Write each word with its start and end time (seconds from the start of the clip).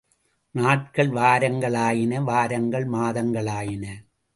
நாட்கள் 0.55 1.11
வாரங்களாயின 1.11 2.23
வாரங்கள் 2.23 2.87
மாதங்களாயின. 2.87 3.85